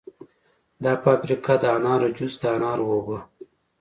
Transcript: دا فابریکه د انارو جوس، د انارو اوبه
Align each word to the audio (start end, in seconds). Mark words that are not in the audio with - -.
دا 0.83 0.93
فابریکه 1.03 1.53
د 1.59 1.63
انارو 1.77 2.09
جوس، 2.17 2.33
د 2.41 2.43
انارو 2.55 2.85
اوبه 2.93 3.19